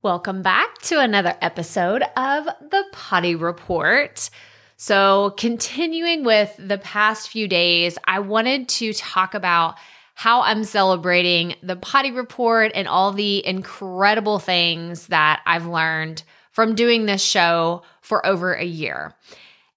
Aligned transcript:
Welcome 0.00 0.42
back 0.42 0.78
to 0.82 1.00
another 1.00 1.36
episode 1.42 2.04
of 2.16 2.44
the 2.44 2.84
Poddy 2.92 3.34
Report. 3.34 4.30
So, 4.76 5.34
continuing 5.36 6.22
with 6.22 6.54
the 6.56 6.78
past 6.78 7.30
few 7.30 7.48
days, 7.48 7.98
I 8.04 8.20
wanted 8.20 8.68
to 8.68 8.92
talk 8.92 9.34
about 9.34 9.74
how 10.14 10.42
I'm 10.42 10.62
celebrating 10.62 11.56
the 11.64 11.74
Poddy 11.74 12.12
Report 12.12 12.70
and 12.76 12.86
all 12.86 13.10
the 13.10 13.44
incredible 13.44 14.38
things 14.38 15.08
that 15.08 15.40
I've 15.44 15.66
learned 15.66 16.22
from 16.52 16.76
doing 16.76 17.06
this 17.06 17.22
show 17.22 17.82
for 18.00 18.24
over 18.24 18.54
a 18.54 18.64
year. 18.64 19.16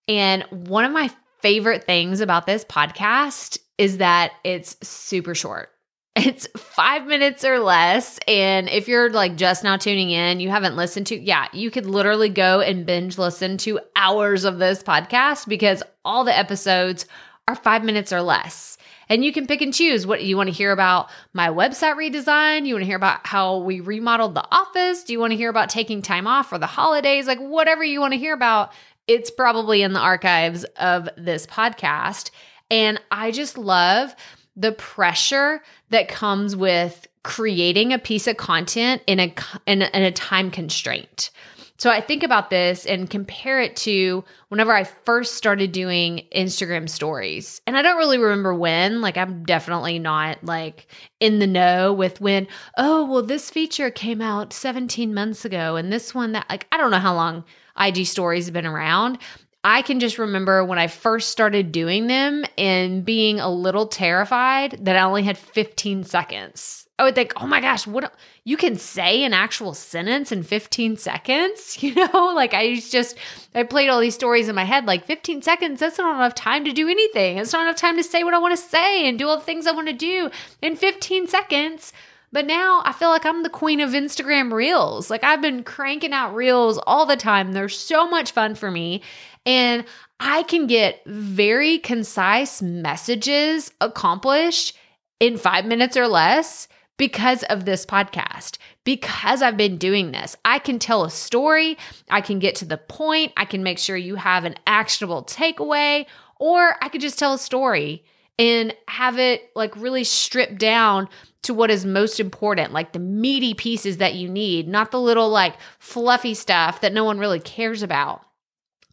And 0.07 0.43
one 0.51 0.85
of 0.85 0.91
my 0.91 1.09
favorite 1.39 1.85
things 1.85 2.21
about 2.21 2.45
this 2.45 2.63
podcast 2.63 3.57
is 3.79 3.97
that 3.97 4.33
it's 4.43 4.77
super 4.87 5.33
short. 5.33 5.71
It's 6.15 6.47
five 6.57 7.05
minutes 7.05 7.45
or 7.45 7.59
less. 7.59 8.19
And 8.27 8.67
if 8.67 8.89
you're 8.89 9.09
like 9.11 9.37
just 9.37 9.63
now 9.63 9.77
tuning 9.77 10.09
in, 10.09 10.41
you 10.41 10.49
haven't 10.49 10.75
listened 10.75 11.07
to, 11.07 11.17
yeah, 11.17 11.47
you 11.53 11.71
could 11.71 11.85
literally 11.85 12.27
go 12.27 12.59
and 12.59 12.85
binge 12.85 13.17
listen 13.17 13.57
to 13.59 13.79
hours 13.95 14.43
of 14.43 14.59
this 14.59 14.83
podcast 14.83 15.47
because 15.47 15.81
all 16.03 16.25
the 16.25 16.37
episodes 16.37 17.05
are 17.47 17.55
five 17.55 17.83
minutes 17.83 18.11
or 18.11 18.21
less. 18.21 18.77
And 19.07 19.25
you 19.25 19.33
can 19.33 19.47
pick 19.47 19.61
and 19.61 19.73
choose 19.73 20.05
what 20.07 20.23
you 20.23 20.37
want 20.37 20.47
to 20.47 20.55
hear 20.55 20.71
about 20.71 21.09
my 21.33 21.49
website 21.49 21.95
redesign. 21.95 22.65
You 22.65 22.75
want 22.75 22.83
to 22.83 22.87
hear 22.87 22.95
about 22.95 23.25
how 23.25 23.59
we 23.59 23.79
remodeled 23.79 24.35
the 24.35 24.47
office. 24.51 25.03
Do 25.03 25.13
you 25.13 25.19
want 25.19 25.31
to 25.31 25.37
hear 25.37 25.49
about 25.49 25.69
taking 25.69 26.01
time 26.01 26.27
off 26.27 26.49
for 26.49 26.57
the 26.57 26.67
holidays? 26.67 27.27
Like, 27.27 27.39
whatever 27.39 27.83
you 27.83 27.99
want 27.99 28.13
to 28.13 28.19
hear 28.19 28.33
about, 28.33 28.71
it's 29.07 29.29
probably 29.29 29.81
in 29.81 29.93
the 29.93 29.99
archives 29.99 30.63
of 30.77 31.09
this 31.17 31.45
podcast. 31.45 32.31
And 32.69 33.01
I 33.11 33.31
just 33.31 33.57
love 33.57 34.15
the 34.61 34.71
pressure 34.71 35.61
that 35.89 36.07
comes 36.07 36.55
with 36.55 37.07
creating 37.23 37.93
a 37.93 37.99
piece 37.99 38.27
of 38.27 38.37
content 38.37 39.01
in 39.07 39.19
a 39.19 39.33
in 39.65 39.81
a, 39.81 39.89
in 39.93 40.03
a 40.03 40.11
time 40.11 40.51
constraint. 40.51 41.31
So 41.77 41.89
I 41.89 41.99
think 41.99 42.21
about 42.21 42.51
this 42.51 42.85
and 42.85 43.09
compare 43.09 43.59
it 43.59 43.75
to 43.77 44.23
whenever 44.49 44.71
I 44.71 44.83
first 44.83 45.33
started 45.33 45.71
doing 45.71 46.27
Instagram 46.31 46.87
stories. 46.87 47.59
And 47.65 47.75
I 47.75 47.81
don't 47.81 47.97
really 47.97 48.19
remember 48.19 48.53
when, 48.53 49.01
like 49.01 49.17
I'm 49.17 49.43
definitely 49.45 49.97
not 49.97 50.43
like 50.43 50.85
in 51.19 51.39
the 51.39 51.47
know 51.47 51.91
with 51.91 52.21
when, 52.21 52.47
oh, 52.77 53.05
well 53.11 53.23
this 53.23 53.49
feature 53.49 53.89
came 53.89 54.21
out 54.21 54.53
17 54.53 55.11
months 55.11 55.43
ago 55.43 55.75
and 55.75 55.91
this 55.91 56.13
one 56.13 56.33
that 56.33 56.45
like 56.51 56.67
I 56.71 56.77
don't 56.77 56.91
know 56.91 56.99
how 56.99 57.15
long 57.15 57.45
IG 57.79 58.05
stories 58.05 58.45
have 58.45 58.53
been 58.53 58.67
around, 58.67 59.17
I 59.63 59.83
can 59.83 59.99
just 59.99 60.17
remember 60.17 60.65
when 60.65 60.79
I 60.79 60.87
first 60.87 61.29
started 61.29 61.71
doing 61.71 62.07
them 62.07 62.45
and 62.57 63.05
being 63.05 63.39
a 63.39 63.49
little 63.49 63.85
terrified 63.85 64.85
that 64.85 64.95
I 64.95 65.01
only 65.01 65.23
had 65.23 65.37
15 65.37 66.03
seconds. 66.03 66.87
I 66.97 67.03
would 67.03 67.15
think, 67.15 67.33
oh 67.37 67.47
my 67.47 67.61
gosh, 67.61 67.85
what 67.85 68.13
you 68.43 68.57
can 68.57 68.75
say 68.75 69.23
an 69.23 69.33
actual 69.33 69.73
sentence 69.73 70.31
in 70.31 70.43
15 70.43 70.97
seconds? 70.97 71.77
You 71.83 71.95
know, 71.95 72.33
like 72.35 72.53
I 72.53 72.75
just, 72.75 73.17
I 73.55 73.63
played 73.63 73.89
all 73.89 73.99
these 73.99 74.15
stories 74.15 74.47
in 74.49 74.55
my 74.55 74.63
head, 74.63 74.85
like 74.85 75.05
15 75.05 75.41
seconds, 75.41 75.79
that's 75.79 75.97
not 75.97 76.15
enough 76.15 76.35
time 76.35 76.65
to 76.65 76.71
do 76.71 76.87
anything. 76.87 77.37
It's 77.37 77.53
not 77.53 77.63
enough 77.63 77.75
time 77.75 77.97
to 77.97 78.03
say 78.03 78.23
what 78.23 78.33
I 78.33 78.39
want 78.39 78.55
to 78.55 78.63
say 78.63 79.07
and 79.07 79.17
do 79.17 79.27
all 79.27 79.37
the 79.37 79.43
things 79.43 79.67
I 79.67 79.71
want 79.71 79.87
to 79.87 79.93
do 79.93 80.29
in 80.61 80.75
15 80.75 81.27
seconds. 81.27 81.91
But 82.31 82.45
now 82.45 82.81
I 82.85 82.93
feel 82.93 83.09
like 83.09 83.25
I'm 83.25 83.43
the 83.43 83.49
queen 83.49 83.81
of 83.81 83.89
Instagram 83.91 84.53
reels. 84.53 85.09
Like 85.09 85.23
I've 85.23 85.41
been 85.41 85.63
cranking 85.63 86.13
out 86.13 86.33
reels 86.33 86.79
all 86.87 87.05
the 87.05 87.17
time. 87.17 87.51
They're 87.51 87.69
so 87.69 88.09
much 88.09 88.31
fun 88.31 88.55
for 88.55 88.71
me. 88.71 89.01
And 89.45 89.85
I 90.19 90.43
can 90.43 90.67
get 90.67 91.01
very 91.05 91.79
concise 91.79 92.61
messages 92.61 93.71
accomplished 93.81 94.77
in 95.19 95.37
five 95.37 95.65
minutes 95.65 95.97
or 95.97 96.07
less 96.07 96.67
because 96.97 97.43
of 97.43 97.65
this 97.65 97.85
podcast. 97.85 98.57
Because 98.83 99.41
I've 99.41 99.57
been 99.57 99.77
doing 99.77 100.11
this, 100.11 100.35
I 100.45 100.59
can 100.59 100.79
tell 100.79 101.03
a 101.03 101.09
story, 101.09 101.77
I 102.09 102.21
can 102.21 102.39
get 102.39 102.55
to 102.55 102.65
the 102.65 102.77
point, 102.77 103.31
I 103.35 103.45
can 103.45 103.63
make 103.63 103.79
sure 103.79 103.97
you 103.97 104.15
have 104.15 104.45
an 104.45 104.55
actionable 104.67 105.23
takeaway, 105.23 106.05
or 106.39 106.75
I 106.81 106.89
could 106.89 107.01
just 107.01 107.19
tell 107.19 107.33
a 107.33 107.39
story 107.39 108.03
and 108.39 108.75
have 108.87 109.19
it 109.19 109.51
like 109.55 109.75
really 109.75 110.03
stripped 110.03 110.57
down 110.57 111.09
to 111.43 111.53
what 111.53 111.71
is 111.71 111.85
most 111.85 112.19
important, 112.19 112.73
like 112.73 112.93
the 112.93 112.99
meaty 112.99 113.53
pieces 113.53 113.97
that 113.97 114.15
you 114.15 114.29
need, 114.29 114.67
not 114.67 114.91
the 114.91 115.01
little 115.01 115.29
like 115.29 115.55
fluffy 115.79 116.33
stuff 116.33 116.81
that 116.81 116.93
no 116.93 117.03
one 117.03 117.19
really 117.19 117.39
cares 117.39 117.81
about. 117.83 118.21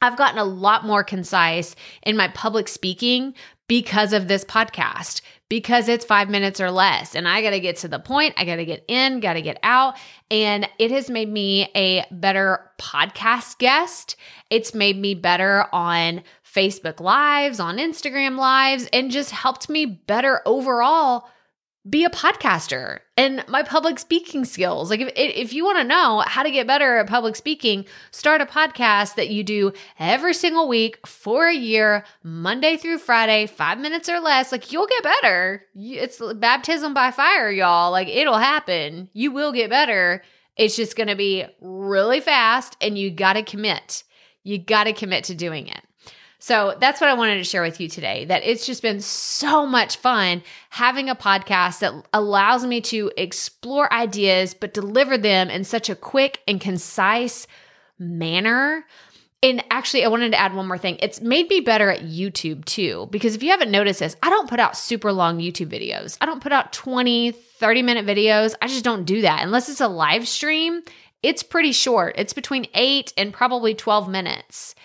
I've 0.01 0.17
gotten 0.17 0.39
a 0.39 0.45
lot 0.45 0.87
more 0.87 1.03
concise 1.03 1.75
in 2.03 2.17
my 2.17 2.29
public 2.29 2.69
speaking 2.69 3.35
because 3.67 4.13
of 4.13 4.29
this 4.29 4.45
podcast, 4.45 5.21
because 5.49 5.89
it's 5.89 6.05
five 6.05 6.31
minutes 6.31 6.61
or 6.61 6.71
less. 6.71 7.15
And 7.15 7.29
I 7.29 7.43
got 7.43 7.51
to 7.51 7.61
get 7.61 7.77
to 7.79 7.89
the 7.89 7.99
point. 7.99 8.35
I 8.37 8.45
got 8.45 8.57
to 8.57 8.65
get 8.65 8.85
in, 8.89 9.21
got 9.21 9.35
to 9.35 9.43
get 9.43 9.59
out. 9.63 9.97
And 10.31 10.69
it 10.79 10.91
has 10.91 11.11
made 11.11 11.29
me 11.29 11.69
a 11.75 12.07
better 12.11 12.71
podcast 12.79 13.59
guest. 13.59 14.17
It's 14.51 14.73
made 14.73 14.97
me 14.99 15.15
better 15.15 15.67
on 15.73 16.23
Facebook 16.45 17.01
Lives, 17.01 17.61
on 17.61 17.77
Instagram 17.77 18.39
Lives, 18.39 18.89
and 18.93 19.11
just 19.11 19.33
helped 19.33 19.69
me 19.69 19.85
better 19.85 20.41
overall 20.47 21.29
be 21.89 22.05
a 22.05 22.11
podcaster 22.11 23.01
and 23.17 23.45
my 23.49 23.63
public 23.63 23.99
speaking 23.99 24.45
skills. 24.45 24.91
Like 24.91 25.01
if 25.01 25.13
if 25.15 25.53
you 25.53 25.65
want 25.65 25.79
to 25.79 25.85
know 25.85 26.23
how 26.27 26.43
to 26.43 26.51
get 26.51 26.67
better 26.67 26.99
at 26.99 27.07
public 27.07 27.37
speaking, 27.37 27.85
start 28.11 28.41
a 28.41 28.47
podcast 28.47 29.15
that 29.15 29.31
you 29.31 29.45
do 29.45 29.73
every 29.99 30.35
single 30.35 30.69
week 30.69 31.07
for 31.07 31.47
a 31.47 31.55
year, 31.55 32.05
Monday 32.23 32.77
through 32.77 32.99
Friday, 32.99 33.47
5 33.47 33.79
minutes 33.79 34.09
or 34.09 34.21
less. 34.21 34.53
Like 34.53 34.73
you'll 34.73 34.87
get 34.87 35.03
better. 35.03 35.65
It's 35.75 36.21
baptism 36.37 36.95
by 36.95 37.11
fire, 37.11 37.51
y'all. 37.51 37.91
Like 37.91 38.09
it'll 38.09 38.39
happen. 38.39 39.09
You 39.13 39.31
will 39.31 39.53
get 39.53 39.71
better. 39.71 40.23
It's 40.57 40.77
just 40.77 40.97
going 40.97 41.09
to 41.09 41.17
be 41.17 41.45
really 41.61 42.21
fast 42.21 42.77
and 42.81 42.99
you 42.99 43.11
got 43.11 43.35
to 43.35 43.43
commit. 43.43 44.03
You 44.43 44.59
got 44.59 44.85
to 44.85 44.93
commit 44.93 45.25
to 45.25 45.35
doing 45.35 45.69
it. 45.69 45.83
So 46.41 46.77
that's 46.79 47.01
what 47.01 47.11
I 47.11 47.15
wanted 47.15 47.37
to 47.37 47.45
share 47.45 47.63
with 47.63 47.81
you 47.81 47.89
today 47.89 48.25
that 48.27 48.45
it's 48.45 48.65
just 48.65 48.81
been 48.81 49.01
so 49.01 49.67
much 49.67 49.97
fun 49.97 50.43
having 50.71 51.11
a 51.11 51.17
podcast 51.17 51.81
that 51.81 51.93
allows 52.13 52.65
me 52.65 52.81
to 52.83 53.11
explore 53.17 53.93
ideas, 53.93 54.55
but 54.55 54.73
deliver 54.73 55.19
them 55.19 55.51
in 55.51 55.65
such 55.65 55.91
a 55.91 55.97
quick 55.97 56.41
and 56.47 56.61
concise 56.61 57.49
manner. 57.99 58.87
And 59.43 59.65
actually, 59.71 60.05
I 60.05 60.09
wanted 60.09 60.33
to 60.33 60.39
add 60.39 60.55
one 60.55 60.67
more 60.67 60.79
thing. 60.79 60.99
It's 61.01 61.21
made 61.21 61.49
me 61.49 61.61
better 61.61 61.91
at 61.91 62.03
YouTube 62.03 62.65
too, 62.65 63.09
because 63.11 63.35
if 63.35 63.43
you 63.43 63.51
haven't 63.51 63.71
noticed 63.71 64.01
this, 64.01 64.17
I 64.23 64.31
don't 64.31 64.49
put 64.49 64.61
out 64.61 64.77
super 64.77 65.13
long 65.13 65.39
YouTube 65.39 65.71
videos. 65.71 66.19
I 66.21 66.27
don't 66.27 66.43
put 66.43 66.53
out 66.53 66.73
20, 66.73 67.33
30 67.33 67.83
minute 67.83 68.07
videos. 68.07 68.55
I 68.63 68.69
just 68.69 68.85
don't 68.85 69.05
do 69.05 69.23
that 69.23 69.43
unless 69.43 69.69
it's 69.69 69.81
a 69.81 69.89
live 69.89 70.27
stream. 70.27 70.83
It's 71.23 71.43
pretty 71.43 71.73
short, 71.73 72.15
it's 72.17 72.33
between 72.33 72.67
eight 72.75 73.13
and 73.17 73.33
probably 73.33 73.75
12 73.75 74.09
minutes. 74.09 74.77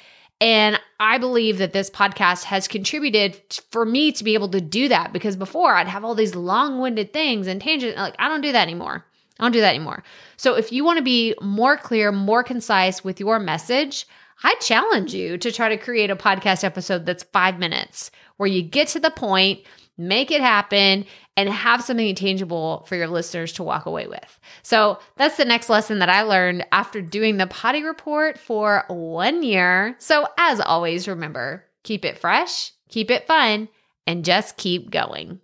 And 0.42 0.80
I 1.00 1.18
believe 1.18 1.58
that 1.60 1.74
this 1.74 1.90
podcast 1.90 2.44
has 2.46 2.68
contributed 2.68 3.38
for 3.72 3.86
me 3.86 4.12
to 4.12 4.24
be 4.24 4.34
able 4.34 4.50
to 4.50 4.60
do 4.60 4.90
that 4.90 5.14
because 5.14 5.36
before 5.36 5.76
I'd 5.76 5.88
have 5.88 6.04
all 6.04 6.16
these 6.16 6.36
long 6.36 6.80
winded 6.80 7.14
things 7.14 7.48
and 7.48 7.62
tangent. 7.62 7.96
Like, 7.96 8.16
I 8.20 8.28
don't 8.28 8.42
do 8.42 8.52
that 8.52 8.64
anymore. 8.64 9.06
I 9.40 9.44
don't 9.44 9.52
do 9.52 9.62
that 9.62 9.76
anymore. 9.76 10.04
So, 10.38 10.56
if 10.56 10.72
you 10.72 10.84
want 10.84 10.98
to 10.98 11.04
be 11.04 11.34
more 11.42 11.78
clear, 11.78 12.12
more 12.12 12.44
concise 12.44 13.04
with 13.04 13.20
your 13.20 13.40
message, 13.40 14.06
I 14.44 14.56
challenge 14.56 15.14
you 15.14 15.38
to 15.38 15.52
try 15.52 15.70
to 15.70 15.78
create 15.78 16.10
a 16.10 16.16
podcast 16.16 16.64
episode 16.64 17.06
that's 17.06 17.24
five 17.24 17.58
minutes 17.58 18.12
where 18.38 18.50
you 18.50 18.62
get 18.62 18.90
to 18.90 19.00
the 19.00 19.12
point 19.12 19.62
make 19.98 20.32
it 20.32 20.42
happen, 20.42 21.06
and 21.36 21.50
have 21.50 21.84
something 21.84 22.14
tangible 22.16 22.86
for 22.88 22.96
your 22.96 23.08
listeners 23.08 23.54
to 23.54 23.64
walk 23.64 23.86
away 23.86 24.08
with. 24.08 24.40
So 24.62 25.00
that's 25.16 25.38
the 25.38 25.46
next 25.46 25.70
lesson 25.70 26.00
that 26.00 26.10
I 26.10 26.22
learned 26.24 26.66
after 26.72 27.02
doing 27.02 27.38
the 27.38 27.48
Poddy 27.48 27.84
Report 27.84 28.38
for 28.38 28.86
one 28.88 29.44
year. 29.44 29.96
So, 30.00 30.28
as 30.38 30.60
always, 30.60 31.08
remember 31.08 31.66
keep 31.84 32.06
it 32.06 32.18
fresh, 32.18 32.72
keep 32.88 33.12
it 33.12 33.28
fun, 33.28 33.68
and 34.08 34.24
just 34.24 34.58
keep 34.58 34.90
going. 34.90 35.40